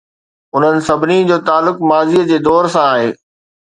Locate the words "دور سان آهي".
2.51-3.19